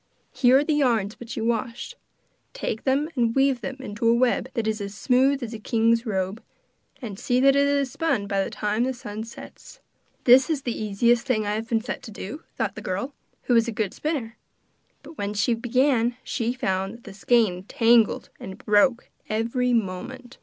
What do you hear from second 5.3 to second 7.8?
as a king's robe, and see that it